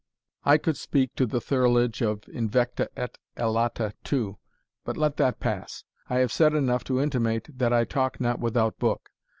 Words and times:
I 0.43 0.57
could 0.57 0.77
speak 0.77 1.13
to 1.17 1.27
the 1.27 1.39
thirlage 1.39 2.01
of 2.01 2.21
invecta 2.21 2.87
et 2.97 3.19
illata 3.37 3.93
too, 4.03 4.39
but 4.83 4.97
let 4.97 5.17
that 5.17 5.39
pass. 5.39 5.83
I 6.09 6.15
have 6.15 6.31
said 6.31 6.55
enough 6.55 6.83
to 6.85 6.99
intimate 6.99 7.59
that 7.59 7.71
I 7.71 7.83
talk 7.83 8.19
not 8.19 8.39
without 8.39 8.79
book. 8.79 9.11